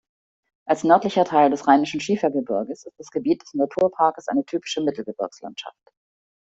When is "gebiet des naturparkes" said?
3.11-4.29